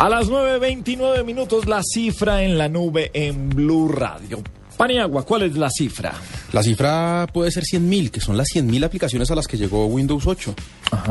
A 0.00 0.08
las 0.08 0.30
9.29 0.30 1.26
minutos, 1.26 1.66
la 1.66 1.82
cifra 1.82 2.42
en 2.42 2.56
la 2.56 2.70
nube 2.70 3.10
en 3.12 3.50
Blue 3.50 3.86
Radio. 3.86 4.42
Paniagua, 4.78 5.24
¿cuál 5.24 5.42
es 5.42 5.58
la 5.58 5.68
cifra? 5.68 6.14
La 6.52 6.62
cifra 6.62 7.26
puede 7.30 7.50
ser 7.50 7.64
100.000, 7.64 8.10
que 8.10 8.18
son 8.18 8.38
las 8.38 8.48
100.000 8.48 8.82
aplicaciones 8.82 9.30
a 9.30 9.34
las 9.34 9.46
que 9.46 9.58
llegó 9.58 9.84
Windows 9.84 10.26
8. 10.26 10.54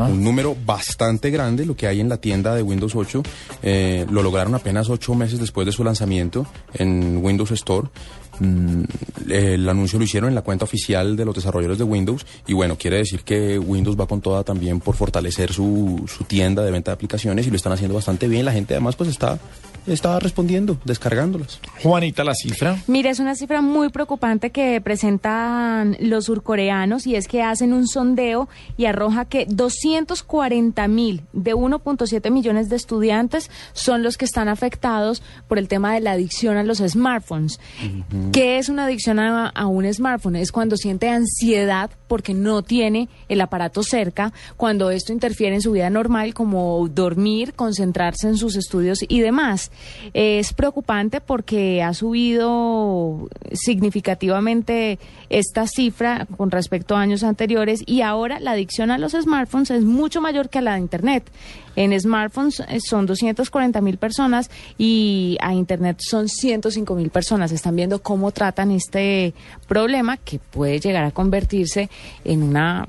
Un 0.08 0.24
número 0.24 0.56
bastante 0.66 1.30
grande, 1.30 1.64
lo 1.64 1.76
que 1.76 1.86
hay 1.86 2.00
en 2.00 2.08
la 2.08 2.16
tienda 2.16 2.52
de 2.52 2.62
Windows 2.64 2.96
8. 2.96 3.22
Eh, 3.62 4.06
lo 4.10 4.24
lograron 4.24 4.56
apenas 4.56 4.88
ocho 4.88 5.14
meses 5.14 5.38
después 5.38 5.66
de 5.66 5.72
su 5.72 5.84
lanzamiento 5.84 6.44
en 6.74 7.24
Windows 7.24 7.52
Store. 7.52 7.86
Mm, 8.40 8.84
el 9.30 9.68
anuncio 9.68 9.98
lo 9.98 10.04
hicieron 10.04 10.30
en 10.30 10.34
la 10.34 10.42
cuenta 10.42 10.64
oficial 10.64 11.14
de 11.14 11.24
los 11.24 11.34
desarrolladores 11.34 11.78
de 11.78 11.84
Windows 11.84 12.26
y 12.46 12.54
bueno, 12.54 12.76
quiere 12.76 12.96
decir 12.96 13.22
que 13.22 13.58
Windows 13.58 14.00
va 14.00 14.06
con 14.06 14.20
toda 14.20 14.42
también 14.44 14.80
por 14.80 14.96
fortalecer 14.96 15.52
su, 15.52 16.04
su 16.08 16.24
tienda 16.24 16.64
de 16.64 16.70
venta 16.70 16.90
de 16.90 16.94
aplicaciones 16.94 17.46
y 17.46 17.50
lo 17.50 17.56
están 17.56 17.72
haciendo 17.72 17.94
bastante 17.94 18.28
bien. 18.28 18.46
La 18.46 18.52
gente 18.52 18.74
además 18.74 18.96
pues 18.96 19.10
está, 19.10 19.38
está 19.86 20.18
respondiendo, 20.18 20.78
descargándolas. 20.84 21.60
Juanita, 21.82 22.24
la 22.24 22.34
cifra. 22.34 22.78
Mira, 22.86 23.10
es 23.10 23.20
una 23.20 23.34
cifra 23.34 23.60
muy 23.60 23.90
preocupante 23.90 24.50
que 24.50 24.80
presentan 24.80 25.96
los 26.00 26.26
surcoreanos 26.26 27.06
y 27.06 27.16
es 27.16 27.28
que 27.28 27.42
hacen 27.42 27.72
un 27.72 27.86
sondeo 27.86 28.48
y 28.76 28.86
arroja 28.86 29.24
que 29.24 29.46
240 29.46 30.88
mil 30.88 31.22
de 31.32 31.54
1.7 31.54 32.30
millones 32.30 32.68
de 32.68 32.76
estudiantes 32.76 33.50
son 33.72 34.02
los 34.02 34.16
que 34.16 34.24
están 34.24 34.48
afectados 34.48 35.22
por 35.48 35.58
el 35.58 35.68
tema 35.68 35.94
de 35.94 36.00
la 36.00 36.12
adicción 36.12 36.56
a 36.56 36.62
los 36.62 36.78
smartphones. 36.78 37.60
¿Qué 38.32 38.58
es 38.58 38.68
una 38.68 38.84
adicción 38.84 39.18
a, 39.18 39.66
un 39.66 39.92
smartphone? 39.92 40.36
Es 40.36 40.52
cuando 40.52 40.76
siente 40.76 41.08
ansiedad 41.08 41.90
porque 42.06 42.32
no 42.32 42.62
tiene 42.62 43.08
el 43.28 43.40
aparato 43.40 43.82
cerca, 43.82 44.32
cuando 44.56 44.92
esto 44.92 45.12
interfiere 45.12 45.56
en 45.56 45.60
su 45.60 45.72
vida 45.72 45.90
normal 45.90 46.32
como 46.32 46.86
dormir, 46.88 47.54
concentrarse 47.54 48.28
en 48.28 48.36
sus 48.36 48.54
estudios 48.54 49.00
y 49.06 49.20
demás. 49.20 49.72
Es 50.14 50.52
preocupante 50.52 51.20
porque 51.20 51.82
ha 51.82 51.92
subido 51.92 53.28
significativamente 53.52 55.00
esta 55.28 55.66
cifra 55.66 56.28
con 56.36 56.52
respecto 56.52 56.94
a 56.94 57.00
años 57.00 57.24
anteriores 57.24 57.82
y 57.84 58.02
ahora 58.02 58.38
la 58.38 58.52
adicción 58.52 58.92
a 58.92 58.98
los 58.98 59.12
smartphones 59.12 59.72
es 59.72 59.84
mucho 59.84 60.20
mayor 60.20 60.50
que 60.50 60.58
a 60.58 60.62
la 60.62 60.74
de 60.74 60.80
Internet. 60.80 61.24
En 61.80 61.98
smartphones 61.98 62.60
eh, 62.60 62.78
son 62.78 63.06
240 63.06 63.80
mil 63.80 63.96
personas 63.96 64.50
y 64.76 65.38
a 65.40 65.54
Internet 65.54 66.02
son 66.06 66.28
105 66.28 66.94
mil 66.94 67.08
personas. 67.08 67.52
Están 67.52 67.74
viendo 67.74 68.02
cómo 68.02 68.32
tratan 68.32 68.70
este 68.70 69.32
problema 69.66 70.18
que 70.18 70.38
puede 70.40 70.78
llegar 70.78 71.04
a 71.04 71.10
convertirse 71.10 71.88
en 72.22 72.42
una 72.42 72.84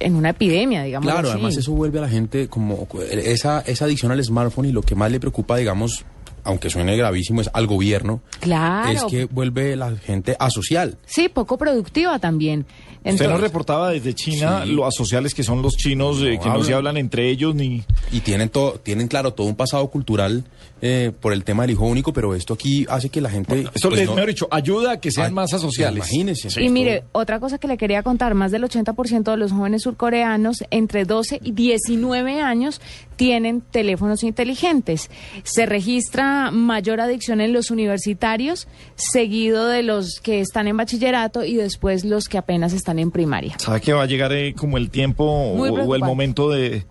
en 0.00 0.14
una 0.16 0.30
epidemia, 0.30 0.82
digamos. 0.84 1.10
Claro, 1.10 1.28
así. 1.28 1.34
además 1.34 1.56
eso 1.56 1.72
vuelve 1.72 1.98
a 1.98 2.02
la 2.02 2.08
gente 2.08 2.48
como 2.48 2.86
esa, 3.10 3.60
esa 3.60 3.84
adicción 3.84 4.12
al 4.12 4.22
smartphone 4.22 4.66
y 4.66 4.72
lo 4.72 4.82
que 4.82 4.94
más 4.94 5.10
le 5.10 5.18
preocupa, 5.20 5.56
digamos, 5.56 6.04
aunque 6.44 6.70
suene 6.70 6.96
gravísimo, 6.96 7.40
es 7.40 7.50
al 7.52 7.66
gobierno. 7.66 8.20
Claro. 8.40 8.90
Es 8.90 9.04
que 9.04 9.24
vuelve 9.24 9.74
la 9.74 9.96
gente 9.96 10.36
asocial. 10.38 10.96
Sí, 11.04 11.28
poco 11.28 11.58
productiva 11.58 12.18
también. 12.20 12.60
Usted 12.98 13.10
nos 13.12 13.20
Entonces- 13.20 13.40
reportaba 13.40 13.90
desde 13.90 14.14
China 14.14 14.62
Sí. 14.64 14.70
lo 14.72 14.86
asociales 14.86 15.34
que 15.34 15.42
son 15.42 15.62
los 15.62 15.74
chinos, 15.76 16.20
eh, 16.22 16.38
que 16.42 16.48
no 16.48 16.62
se 16.62 16.74
hablan 16.74 16.96
entre 16.96 17.28
ellos 17.30 17.54
ni... 17.54 17.82
Y 18.12 18.20
tienen 18.20 18.48
todo, 18.48 18.78
tienen 18.78 19.08
claro 19.08 19.34
todo 19.34 19.46
un 19.46 19.56
pasado 19.56 19.88
cultural 19.90 20.44
eh, 20.82 21.10
por 21.20 21.32
el 21.32 21.42
tema 21.42 21.62
del 21.62 21.72
hijo 21.72 21.86
único, 21.86 22.12
pero 22.12 22.34
esto 22.34 22.54
aquí 22.54 22.86
hace 22.88 23.08
que 23.08 23.20
la 23.20 23.30
gente. 23.30 23.66
Eso 23.74 23.88
pues, 23.88 24.00
les, 24.00 24.08
no- 24.08 24.14
mejor 24.14 24.28
dicho, 24.28 24.48
ayuda 24.50 24.92
a 24.92 25.00
que 25.00 25.10
sean 25.10 25.28
Ay, 25.28 25.32
más 25.32 25.52
asociales. 25.54 25.96
Imagínense. 25.96 26.62
Y 26.62 26.68
mire, 26.68 27.04
otra 27.12 27.40
cosa 27.40 27.58
que 27.58 27.66
le 27.66 27.78
quería 27.78 28.02
contar, 28.02 28.34
más 28.34 28.52
del 28.52 28.62
80% 28.62 29.30
de 29.30 29.36
los 29.38 29.52
jóvenes 29.52 29.82
surcoreanos 29.82 30.64
entre 30.70 31.04
12 31.04 31.40
y 31.42 31.52
19 31.52 32.40
años 32.40 32.80
tienen 33.16 33.62
teléfonos 33.62 34.22
inteligentes. 34.22 35.10
Se 35.42 35.64
registra 35.64 36.50
mayor 36.50 37.00
adicción 37.00 37.40
en 37.40 37.54
los 37.54 37.70
universitarios, 37.70 38.68
seguido 38.96 39.68
de 39.68 39.82
los 39.82 40.20
que 40.20 40.40
están 40.40 40.68
en 40.68 40.76
bachillerato 40.76 41.42
y 41.42 41.54
después 41.56 42.04
los 42.04 42.28
que 42.28 42.36
apenas 42.38 42.74
están 42.74 42.98
en 42.98 43.10
primaria. 43.10 43.56
¿Sabe 43.58 43.80
que 43.80 43.94
va 43.94 44.02
a 44.02 44.06
llegar 44.06 44.32
eh, 44.32 44.54
como 44.54 44.76
el 44.76 44.90
tiempo 44.90 45.24
o, 45.24 45.94
el 45.94 46.02
momento 46.02 46.50
de, 46.50 46.84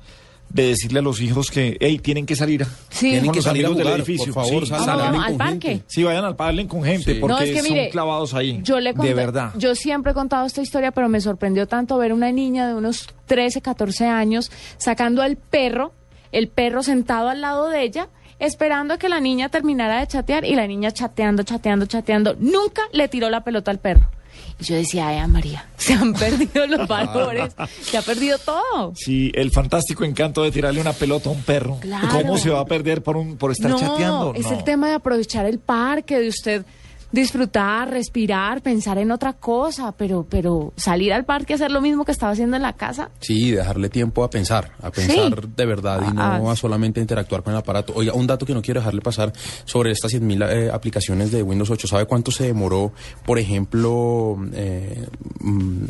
de 0.55 0.67
decirle 0.67 0.99
a 0.99 1.01
los 1.01 1.19
hijos 1.19 1.51
que, 1.51 1.75
hey, 1.81 1.99
tienen 1.99 2.25
que 2.25 2.35
salir? 2.37 2.65
Sí. 2.89 3.09
Tienen 3.11 3.31
que 3.33 3.41
salir 3.41 3.65
a 3.65 3.69
del 3.71 3.87
edificio. 3.87 4.33
por 4.33 4.45
favor, 4.45 4.63
Sí, 4.63 4.69
salgan, 4.69 4.99
hablen 5.01 5.21
al 5.21 5.35
parque. 5.35 5.67
gente. 5.69 5.83
Sí, 5.87 6.01
vayan 6.03 6.23
al 6.23 6.35
hablen 6.39 6.67
con 6.69 6.81
gente 6.81 7.15
porque 7.15 7.33
No, 7.35 7.39
es 7.41 7.51
que 7.51 7.61
son 7.61 7.71
mire, 7.73 7.89
clavados 7.89 8.33
ahí. 8.33 8.61
Yo 8.63 8.79
le 8.79 8.93
conté- 8.93 9.09
de 9.09 9.13
verdad. 9.15 9.51
Yo 9.57 9.75
siempre 9.75 10.13
he 10.13 10.15
contado 10.15 10.45
esta 10.45 10.61
historia, 10.61 10.91
pero 10.91 11.09
me 11.09 11.19
sorprendió 11.19 11.67
tanto 11.67 11.97
ver 11.97 12.13
una 12.13 12.31
niña 12.31 12.67
de 12.69 12.73
unos 12.73 13.07
13, 13.25 13.61
14 13.61 14.05
años 14.05 14.49
sacando 14.77 15.21
al 15.21 15.35
perro, 15.35 15.91
el 16.31 16.47
perro 16.47 16.83
sentado 16.83 17.27
al 17.27 17.41
lado 17.41 17.67
de 17.67 17.83
ella, 17.83 18.07
esperando 18.39 18.93
a 18.93 18.97
que 18.97 19.09
la 19.09 19.19
niña 19.19 19.49
terminara 19.49 19.99
de 19.99 20.07
chatear 20.07 20.45
y 20.45 20.55
la 20.55 20.67
niña 20.67 20.91
chateando, 20.91 21.43
chateando, 21.43 21.85
chateando. 21.85 22.35
Nunca 22.39 22.83
le 22.93 23.09
tiró 23.09 23.29
la 23.29 23.43
pelota 23.43 23.71
al 23.71 23.79
perro. 23.79 24.09
Y 24.59 24.63
yo 24.63 24.75
decía, 24.75 25.07
ay, 25.09 25.27
María, 25.27 25.65
se 25.77 25.93
han 25.93 26.13
perdido 26.13 26.65
los 26.67 26.87
valores, 26.87 27.53
se 27.81 27.97
ha 27.97 28.01
perdido 28.01 28.37
todo. 28.37 28.93
Sí, 28.95 29.31
el 29.35 29.51
fantástico 29.51 30.03
encanto 30.03 30.43
de 30.43 30.51
tirarle 30.51 30.79
una 30.81 30.93
pelota 30.93 31.29
a 31.29 31.33
un 31.33 31.41
perro. 31.43 31.77
Claro. 31.81 32.07
¿Cómo 32.11 32.37
se 32.37 32.49
va 32.49 32.61
a 32.61 32.65
perder 32.65 33.03
por 33.03 33.17
un 33.17 33.37
por 33.37 33.51
estar 33.51 33.71
no, 33.71 33.79
chateando? 33.79 34.33
es 34.35 34.45
No. 34.45 34.53
el 34.57 34.63
tema 34.63 34.87
de 34.89 34.93
aprovechar 34.95 35.45
el 35.45 35.59
parque, 35.59 36.19
de 36.19 36.29
usted 36.29 36.65
disfrutar, 37.11 37.89
respirar, 37.89 38.61
pensar 38.61 38.97
en 38.97 39.11
otra 39.11 39.33
cosa, 39.33 39.91
pero, 39.91 40.25
pero 40.29 40.73
salir 40.75 41.13
al 41.13 41.25
parque 41.25 41.53
a 41.53 41.55
hacer 41.55 41.71
lo 41.71 41.81
mismo 41.81 42.05
que 42.05 42.11
estaba 42.11 42.31
haciendo 42.31 42.55
en 42.55 42.61
la 42.61 42.73
casa. 42.73 43.09
Sí, 43.19 43.51
dejarle 43.51 43.89
tiempo 43.89 44.23
a 44.23 44.29
pensar, 44.29 44.71
a 44.81 44.91
pensar 44.91 45.47
de 45.47 45.65
verdad 45.65 46.01
y 46.09 46.13
no 46.13 46.21
Ah, 46.21 46.51
a 46.51 46.55
solamente 46.55 46.99
interactuar 46.99 47.43
con 47.43 47.53
el 47.53 47.59
aparato. 47.59 47.93
Oiga, 47.95 48.13
un 48.13 48.27
dato 48.27 48.45
que 48.45 48.53
no 48.53 48.61
quiero 48.61 48.79
dejarle 48.79 49.01
pasar 49.01 49.31
sobre 49.65 49.91
estas 49.91 50.13
100.000 50.13 50.49
eh, 50.49 50.71
aplicaciones 50.71 51.31
de 51.31 51.43
Windows 51.43 51.69
8. 51.69 51.87
¿Sabe 51.87 52.05
cuánto 52.05 52.31
se 52.31 52.45
demoró, 52.45 52.91
por 53.25 53.39
ejemplo, 53.39 54.37
eh, 54.53 55.07
mm, 55.39 55.83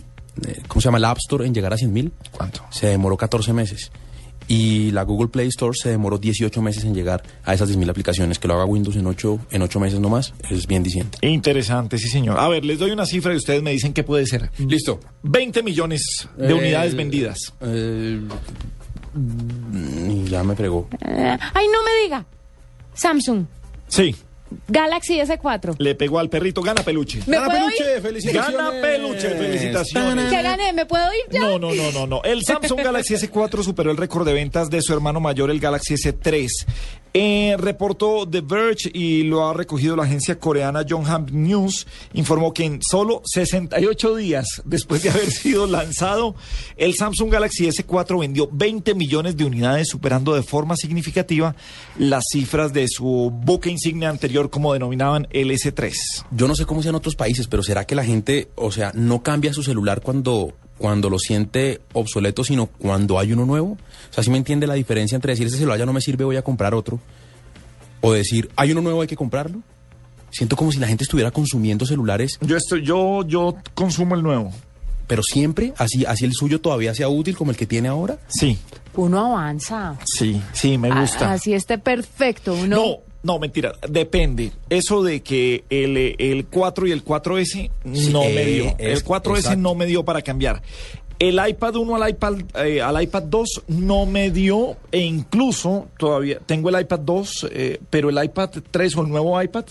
eh, 0.48 0.62
¿cómo 0.68 0.82
se 0.82 0.86
llama? 0.88 0.98
El 0.98 1.06
App 1.06 1.18
Store 1.18 1.46
en 1.46 1.54
llegar 1.54 1.74
a 1.74 1.78
100.000? 1.78 2.12
¿Cuánto? 2.32 2.62
Se 2.70 2.88
demoró 2.88 3.18
14 3.18 3.54
meses. 3.54 3.92
Y 4.48 4.92
la 4.92 5.04
Google 5.04 5.30
Play 5.30 5.48
Store 5.48 5.76
se 5.76 5.90
demoró 5.90 6.18
18 6.18 6.62
meses 6.62 6.84
en 6.84 6.94
llegar 6.94 7.24
a 7.44 7.54
esas 7.54 7.70
10.000 7.70 7.90
aplicaciones. 7.90 8.38
Que 8.40 8.48
lo 8.48 8.54
haga 8.56 8.66
Windows 8.66 8.96
en 8.96 9.08
8, 9.08 9.40
en 9.52 9.62
8 9.64 9.80
meses 9.80 10.00
nomás 10.00 10.34
es 10.50 10.68
bien 10.68 10.84
diciente. 10.84 11.18
Interesante, 11.28 11.98
sí, 11.98 12.08
señor. 12.10 12.40
A 12.40 12.48
ver, 12.48 12.64
les 12.64 12.78
doy 12.80 12.92
una 12.92 13.06
cifra 13.06 13.34
y 13.34 13.38
ustedes 13.38 13.64
me 13.64 13.72
dicen 13.72 13.94
qué 13.94 14.04
puede 14.04 14.26
ser. 14.28 14.52
Listo. 14.60 15.00
20 15.24 15.64
millones 15.64 16.28
de 16.38 16.50
Eh, 16.50 16.54
unidades 16.54 16.96
vendidas. 16.96 17.38
eh, 17.62 18.20
mm, 19.14 20.26
ya 20.26 20.44
me 20.44 20.56
fregó. 20.56 20.88
Eh, 21.02 21.38
ay, 21.54 21.66
no 21.68 21.84
me 21.84 22.04
diga. 22.04 22.26
Samsung, 22.94 23.46
Sí, 23.88 24.16
Galaxy 24.68 25.20
S4. 25.20 25.76
le 25.80 25.96
pegó 25.96 26.20
al 26.20 26.30
perrito. 26.30 26.62
Gana 26.62 26.84
peluche. 26.84 27.20
¿Me 27.26 27.38
Gana 27.38 27.48
puedo 27.48 27.66
peluche, 27.68 27.96
ir? 27.96 28.02
felicitaciones. 28.02 28.58
Gana 28.58 28.82
peluche, 28.82 29.30
felicitaciones. 29.30 30.30
¿Qué 30.32 30.42
gané? 30.42 30.74
¿Me 30.74 30.86
puedo 30.86 31.06
ir 31.14 31.22
ya? 31.32 31.40
No, 31.42 31.60
no, 31.60 31.74
no, 31.74 31.92
no, 31.92 32.08
no. 32.08 32.22
El 32.24 32.44
Samsung 32.44 32.82
Galaxy 32.82 33.16
S4 33.16 33.64
superó 33.64 33.92
el 33.92 33.98
récord 33.98 34.26
de 34.26 34.34
ventas 34.34 34.70
de 34.70 34.82
su 34.82 34.94
hermano 34.94 35.20
mayor, 35.20 35.50
el 35.50 35.60
Galaxy 35.60 35.96
S3. 35.96 36.48
Eh, 37.18 37.56
reportó 37.58 38.28
The 38.30 38.42
Verge 38.42 38.92
y 38.94 39.24
lo 39.24 39.48
ha 39.48 39.54
recogido 39.54 39.96
la 39.96 40.04
agencia 40.04 40.38
coreana 40.38 40.82
Yonhap 40.82 41.32
News. 41.32 41.88
Informó 42.14 42.54
que 42.54 42.66
en 42.66 42.80
solo 42.82 43.22
68 43.24 44.18
días 44.18 44.46
después 44.66 45.02
de 45.02 45.12
haber 45.12 45.32
sido 45.32 45.66
lanzado, 45.66 46.36
el 46.76 46.94
Samsung 46.94 47.32
Galaxy 47.32 47.68
S4 47.68 48.20
vendió 48.20 48.50
20 48.52 48.96
millones 48.96 49.38
de 49.38 49.46
unidades, 49.46 49.88
superando 49.88 50.36
de 50.36 50.44
forma 50.44 50.76
significativa 50.76 51.56
las 51.98 52.26
cifras 52.30 52.74
de 52.74 52.86
su 52.90 53.32
buque 53.34 53.70
insignia 53.70 54.10
anterior, 54.10 54.50
como 54.50 54.74
denominaban 54.74 55.30
el 55.32 55.52
S3. 55.52 55.94
Yo 56.32 56.50
no 56.50 56.56
sé 56.56 56.66
cómo 56.66 56.82
sea 56.82 56.90
en 56.90 56.96
otros 56.96 57.16
países, 57.16 57.48
pero 57.48 57.64
¿será 57.64 57.86
que 57.86 57.96
la 57.96 58.04
gente, 58.04 58.50
o 58.56 58.74
sea, 58.74 58.92
no 58.94 59.24
cambia 59.24 59.54
su 59.54 59.64
celular 59.64 60.02
cuando, 60.02 60.54
cuando 60.78 61.10
lo 61.10 61.18
siente 61.20 61.82
obsoleto, 61.94 62.44
sino 62.44 62.66
cuando 62.68 63.18
hay 63.20 63.32
uno 63.34 63.46
nuevo? 63.46 63.72
O 64.10 64.14
sea, 64.14 64.24
¿sí 64.24 64.30
me 64.30 64.38
entiende 64.38 64.68
la 64.68 64.74
diferencia 64.76 65.16
entre 65.16 65.32
decir, 65.34 65.48
ese 65.48 65.58
celular 65.58 65.80
ya 65.80 65.86
no 65.86 65.94
me 65.94 66.02
sirve, 66.02 66.24
voy 66.26 66.38
a 66.38 66.42
comprar 66.44 66.74
otro? 66.74 67.00
O 68.02 68.12
decir, 68.14 68.50
hay 68.56 68.72
uno 68.72 68.82
nuevo, 68.82 69.02
hay 69.02 69.08
que 69.08 69.16
comprarlo. 69.16 69.60
Siento 70.32 70.56
como 70.56 70.72
si 70.72 70.80
la 70.80 70.88
gente 70.88 71.04
estuviera 71.04 71.32
consumiendo 71.32 71.86
celulares. 71.86 72.38
Yo, 72.42 72.58
estoy, 72.58 72.84
yo, 72.84 73.26
yo 73.26 73.56
consumo 73.74 74.16
el 74.16 74.22
nuevo. 74.24 74.52
pero 75.08 75.22
siempre, 75.24 75.74
así, 75.78 76.04
así 76.06 76.26
el 76.26 76.34
suyo 76.34 76.60
todavía 76.60 76.94
sea 76.96 77.08
útil 77.10 77.38
como 77.38 77.52
el 77.52 77.58
que 77.58 77.66
tiene 77.66 77.88
ahora. 77.88 78.18
Sí, 78.28 78.58
Uno 78.96 79.26
avanza. 79.26 79.96
sí, 80.06 80.42
sí, 80.52 80.78
me 80.78 80.90
gusta. 81.00 81.30
A- 81.30 81.34
Así 81.34 81.54
esté 81.54 81.78
perfecto. 81.78 82.54
Uno, 82.54 82.76
No, 82.76 82.98
no, 83.26 83.40
mentira, 83.40 83.74
depende. 83.90 84.52
Eso 84.70 85.04
de 85.04 85.22
que 85.22 85.64
el, 85.70 85.98
eh, 85.98 86.16
el 86.20 86.46
4 86.46 86.88
y 86.88 86.92
el 86.92 87.04
4S 87.04 87.72
no 87.84 87.96
Sí, 88.24 88.30
me 88.34 88.46
dio. 88.46 88.66
eh, 88.66 88.76
el 88.80 88.92
es- 88.94 89.04
4S 89.04 89.38
exacto. 89.40 89.60
no 89.60 89.76
me 89.76 89.86
dio 89.86 90.06
para 90.06 90.22
cambiar. 90.22 90.62
El 91.18 91.40
iPad 91.48 91.76
1 91.78 91.96
al 91.96 92.10
iPad, 92.10 92.34
eh, 92.64 92.82
al 92.82 93.02
iPad 93.02 93.24
2 93.24 93.64
no 93.70 94.06
me 94.06 94.32
dio 94.32 94.76
e 94.92 95.00
incluso 95.00 95.88
todavía 95.98 96.40
tengo 96.46 96.70
el 96.70 96.82
iPad 96.82 97.00
2, 97.00 97.48
eh, 97.52 97.80
pero 97.90 98.10
el 98.10 98.24
iPad 98.24 98.50
3 98.70 98.96
o 98.98 99.02
el 99.02 99.10
nuevo 99.10 99.42
iPad 99.42 99.66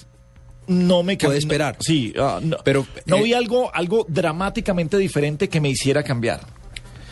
no 0.66 1.02
me 1.02 1.18
Puede 1.18 1.36
esperar. 1.38 1.76
Sí, 1.80 2.14
no, 2.16 2.56
Pero, 2.64 2.86
no 3.04 3.16
eh, 3.18 3.22
vi 3.24 3.34
algo, 3.34 3.70
algo 3.74 4.06
dramáticamente 4.08 4.96
diferente 4.96 5.50
que 5.50 5.60
me 5.60 5.68
hiciera 5.68 6.02
cambiar. 6.02 6.40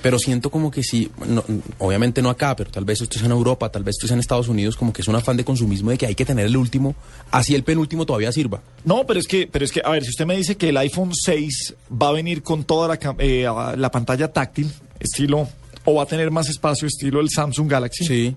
Pero 0.03 0.19
siento 0.19 0.51
como 0.51 0.71
que 0.71 0.83
sí, 0.83 1.11
no, 1.27 1.45
obviamente 1.79 2.23
no 2.23 2.29
acá, 2.29 2.57
pero 2.57 2.71
tal 2.71 2.85
vez 2.85 3.01
esto 3.01 3.19
es 3.19 3.25
en 3.25 3.31
Europa, 3.31 3.69
tal 3.71 3.85
vez 3.85 3.95
esto 3.97 4.07
es 4.07 4.13
en 4.13 4.19
Estados 4.19 4.49
Unidos, 4.49 4.77
como 4.77 4.93
que 4.93 5.03
es 5.03 5.09
un 5.09 5.15
afán 5.15 5.37
de 5.37 5.45
consumismo 5.45 5.91
de 5.91 5.99
que 5.99 6.07
hay 6.07 6.15
que 6.15 6.25
tener 6.25 6.47
el 6.47 6.57
último, 6.57 6.95
así 7.31 7.55
el 7.55 7.63
penúltimo 7.63 8.05
todavía 8.05 8.33
sirva. 8.33 8.61
No, 8.85 9.07
pero 9.07 9.21
es 9.21 9.29
que, 9.29 9.47
pero 9.47 9.65
es 9.65 9.71
que, 9.71 9.81
a 9.85 9.91
ver, 9.91 10.03
si 10.03 10.11
usted 10.11 10.27
me 10.27 10.37
dice 10.37 10.57
que 10.57 10.71
el 10.71 10.77
iPhone 10.77 11.13
6 11.15 11.75
va 12.03 12.09
a 12.09 12.13
venir 12.13 12.43
con 12.43 12.65
toda 12.65 12.89
la, 12.89 12.99
eh, 13.19 13.47
la 13.77 13.91
pantalla 13.91 14.33
táctil, 14.33 14.73
estilo, 14.99 15.49
o 15.85 15.95
va 15.95 16.03
a 16.03 16.07
tener 16.07 16.31
más 16.31 16.49
espacio, 16.49 16.89
estilo 16.89 17.21
el 17.21 17.31
Samsung 17.31 17.71
Galaxy, 17.71 18.05
Sí. 18.05 18.37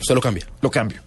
Usted 0.00 0.14
lo 0.14 0.20
cambia. 0.20 0.46
lo 0.60 0.70
cambio. 0.70 1.02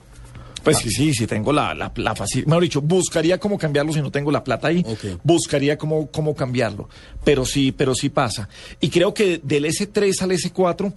Pues 0.64 0.78
sí, 0.78 0.90
sí, 0.90 1.14
sí 1.14 1.28
tengo 1.28 1.52
la, 1.52 1.74
la, 1.74 1.92
la 1.96 2.16
facilidad. 2.16 2.48
Mejor 2.48 2.64
dicho, 2.64 2.82
buscaría 2.82 3.40
cómo 3.40 3.58
cambiarlo 3.58 3.94
si 3.94 4.02
no 4.02 4.12
tengo 4.12 4.32
la 4.32 4.44
plata 4.44 4.68
ahí. 4.68 4.84
Ok. 4.88 5.20
Buscaría 5.24 5.78
cómo, 5.78 6.12
cómo 6.12 6.36
cambiarlo. 6.36 6.90
Pero 7.24 7.46
sí, 7.46 7.72
pero 7.72 7.96
sí 7.96 8.10
pasa. 8.10 8.48
Y 8.80 8.90
creo 8.90 9.14
que 9.14 9.40
del 9.44 9.66
S3 9.66 10.22
al 10.22 10.32
S4 10.32 10.94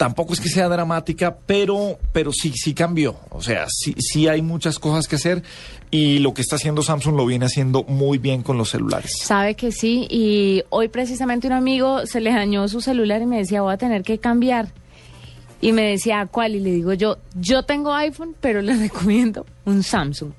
tampoco 0.00 0.32
es 0.32 0.40
que 0.40 0.48
sea 0.48 0.66
dramática, 0.66 1.36
pero, 1.44 1.98
pero 2.12 2.32
sí, 2.32 2.54
sí 2.54 2.72
cambió. 2.72 3.16
O 3.28 3.42
sea, 3.42 3.66
sí, 3.68 3.94
sí 3.98 4.28
hay 4.28 4.40
muchas 4.40 4.78
cosas 4.78 5.06
que 5.06 5.16
hacer 5.16 5.42
y 5.90 6.20
lo 6.20 6.32
que 6.32 6.40
está 6.40 6.56
haciendo 6.56 6.80
Samsung 6.82 7.16
lo 7.16 7.26
viene 7.26 7.44
haciendo 7.44 7.82
muy 7.82 8.16
bien 8.16 8.42
con 8.42 8.56
los 8.56 8.70
celulares. 8.70 9.12
Sabe 9.22 9.56
que 9.56 9.72
sí, 9.72 10.06
y 10.08 10.62
hoy 10.70 10.88
precisamente 10.88 11.48
un 11.48 11.52
amigo 11.52 12.06
se 12.06 12.22
le 12.22 12.30
dañó 12.30 12.66
su 12.68 12.80
celular 12.80 13.20
y 13.20 13.26
me 13.26 13.36
decía, 13.36 13.60
voy 13.60 13.74
a 13.74 13.76
tener 13.76 14.02
que 14.02 14.16
cambiar. 14.16 14.68
Y 15.60 15.72
me 15.72 15.82
decía, 15.90 16.26
¿cuál? 16.30 16.54
Y 16.54 16.60
le 16.60 16.70
digo 16.70 16.92
yo, 16.94 17.18
yo 17.34 17.62
tengo 17.64 17.92
iPhone, 17.94 18.34
pero 18.40 18.62
le 18.62 18.74
recomiendo 18.88 19.46
un 19.64 19.82
Samsung. 19.82 20.32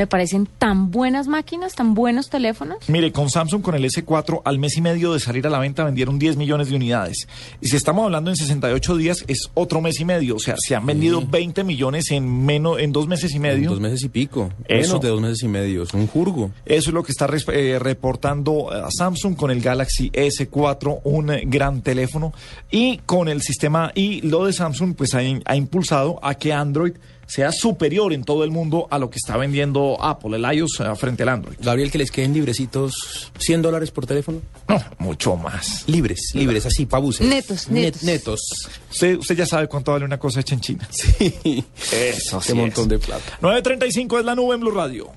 Me 0.00 0.06
parecen 0.06 0.46
tan 0.46 0.90
buenas 0.90 1.28
máquinas, 1.28 1.74
tan 1.74 1.92
buenos 1.92 2.30
teléfonos. 2.30 2.88
Mire, 2.88 3.12
con 3.12 3.28
Samsung, 3.28 3.60
con 3.60 3.74
el 3.74 3.84
S4, 3.84 4.40
al 4.46 4.58
mes 4.58 4.78
y 4.78 4.80
medio 4.80 5.12
de 5.12 5.20
salir 5.20 5.46
a 5.46 5.50
la 5.50 5.58
venta 5.58 5.84
vendieron 5.84 6.18
10 6.18 6.38
millones 6.38 6.70
de 6.70 6.76
unidades. 6.76 7.28
Y 7.60 7.68
si 7.68 7.76
estamos 7.76 8.06
hablando 8.06 8.30
en 8.30 8.36
68 8.36 8.96
días, 8.96 9.24
es 9.28 9.50
otro 9.52 9.82
mes 9.82 10.00
y 10.00 10.06
medio. 10.06 10.36
O 10.36 10.38
sea, 10.38 10.54
se 10.56 10.74
han 10.74 10.86
vendido 10.86 11.20
20 11.20 11.64
millones 11.64 12.12
en 12.12 12.46
menos, 12.46 12.78
en 12.78 12.92
dos 12.92 13.08
meses 13.08 13.34
y 13.34 13.38
medio. 13.40 13.68
Dos 13.68 13.80
meses 13.80 14.02
y 14.02 14.08
pico. 14.08 14.50
Eso. 14.66 14.94
Menos 14.94 15.00
de 15.02 15.08
dos 15.10 15.20
meses 15.20 15.42
y 15.42 15.48
medio. 15.48 15.82
Es 15.82 15.92
un 15.92 16.06
jurgo. 16.06 16.50
Eso 16.64 16.88
es 16.88 16.94
lo 16.94 17.02
que 17.02 17.12
está 17.12 17.28
eh, 17.52 17.78
reportando 17.78 18.72
a 18.72 18.90
Samsung 18.90 19.36
con 19.36 19.50
el 19.50 19.60
Galaxy 19.60 20.08
S4, 20.12 21.00
un 21.04 21.30
eh, 21.30 21.42
gran 21.44 21.82
teléfono. 21.82 22.32
Y 22.70 23.02
con 23.04 23.28
el 23.28 23.42
sistema, 23.42 23.92
y 23.94 24.22
lo 24.22 24.46
de 24.46 24.54
Samsung, 24.54 24.94
pues 24.94 25.14
ha 25.14 25.54
impulsado 25.54 26.18
a 26.22 26.36
que 26.36 26.54
Android 26.54 26.94
sea 27.30 27.52
superior 27.52 28.12
en 28.12 28.24
todo 28.24 28.42
el 28.44 28.50
mundo 28.50 28.88
a 28.90 28.98
lo 28.98 29.08
que 29.08 29.16
está 29.16 29.36
vendiendo 29.36 29.96
Apple, 30.02 30.36
el 30.36 30.44
iOS 30.56 30.80
eh, 30.80 30.94
frente 30.96 31.22
al 31.22 31.28
Android. 31.30 31.56
Gabriel, 31.60 31.90
que 31.90 31.98
les 31.98 32.10
queden 32.10 32.34
librecitos 32.34 33.30
100 33.38 33.62
dólares 33.62 33.90
por 33.92 34.04
teléfono. 34.06 34.40
No, 34.68 34.82
mucho 34.98 35.36
más. 35.36 35.84
Libres, 35.86 36.30
libres, 36.34 36.66
así, 36.66 36.86
pa' 36.86 36.98
buses. 36.98 37.26
Netos, 37.26 37.68
Net- 37.68 37.82
netos. 37.84 38.02
netos. 38.02 38.40
Usted, 38.90 39.18
usted 39.18 39.36
ya 39.36 39.46
sabe 39.46 39.68
cuánto 39.68 39.92
vale 39.92 40.04
una 40.04 40.18
cosa 40.18 40.40
hecha 40.40 40.54
en 40.54 40.60
China. 40.60 40.88
Sí. 40.90 41.64
Eso 41.92 42.40
Qué 42.44 42.54
montón 42.54 42.88
de 42.88 42.98
plata. 42.98 43.38
9.35 43.40 44.18
es 44.18 44.24
la 44.24 44.34
nube 44.34 44.54
en 44.54 44.60
Blue 44.60 44.70
Radio. 44.72 45.10